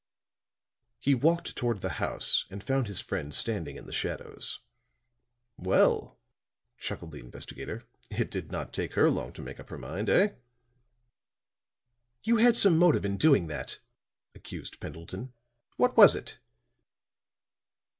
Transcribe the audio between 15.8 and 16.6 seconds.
was it?"